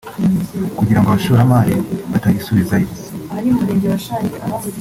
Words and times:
kugirango 0.77 1.07
abashoramari 1.09 1.75
batayisubizayo 2.11 2.87